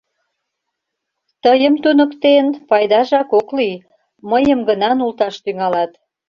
[1.43, 3.75] —Тыйым туныктен, пайдажак ок лий,
[4.29, 5.91] мыйым гына нулташ тӱҥалат.